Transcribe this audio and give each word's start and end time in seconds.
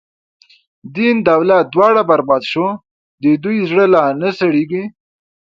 دین 0.95 1.15
دولت 1.29 1.65
دواړه 1.73 2.01
بر 2.09 2.21
باد 2.27 2.43
شو، 2.51 2.67
د 3.21 3.23
ده 3.43 3.51
زړه 3.69 3.85
لا 3.93 4.05
نه 4.21 4.29
سړیږی 4.39 4.83